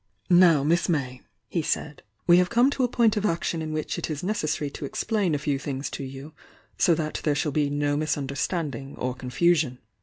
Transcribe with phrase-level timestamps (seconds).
[0.31, 3.99] "Now, Miss May," he said, "we have come to a point of action in which
[3.99, 6.33] it is necessary to explain a few things to you,
[6.75, 9.77] so that there shall be no mis understanding or confusion.